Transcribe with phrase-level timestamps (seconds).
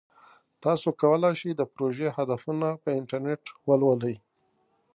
[0.63, 4.15] تاسو کولی شئ د پروژې هدفونه په انټرنیټ ولولئ.